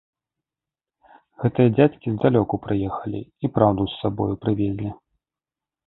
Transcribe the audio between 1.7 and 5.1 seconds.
дзядзькі здалёку прыехалі і праўду з сабою прывезлі.